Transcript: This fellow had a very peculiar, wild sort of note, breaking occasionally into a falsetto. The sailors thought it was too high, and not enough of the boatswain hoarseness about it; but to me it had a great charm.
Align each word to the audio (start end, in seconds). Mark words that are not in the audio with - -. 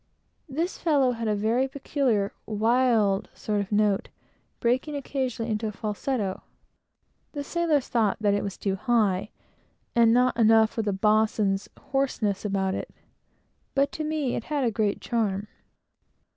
This 0.49 0.79
fellow 0.79 1.11
had 1.11 1.27
a 1.27 1.35
very 1.35 1.67
peculiar, 1.67 2.31
wild 2.47 3.29
sort 3.35 3.61
of 3.61 3.71
note, 3.71 4.09
breaking 4.59 4.95
occasionally 4.95 5.51
into 5.51 5.67
a 5.67 5.71
falsetto. 5.71 6.41
The 7.33 7.43
sailors 7.43 7.87
thought 7.87 8.17
it 8.19 8.43
was 8.43 8.57
too 8.57 8.77
high, 8.77 9.29
and 9.95 10.11
not 10.11 10.35
enough 10.37 10.75
of 10.79 10.85
the 10.85 10.91
boatswain 10.91 11.55
hoarseness 11.79 12.43
about 12.43 12.73
it; 12.73 12.89
but 13.75 13.91
to 13.91 14.03
me 14.03 14.33
it 14.33 14.45
had 14.45 14.63
a 14.65 14.71
great 14.71 15.01
charm. 15.01 15.47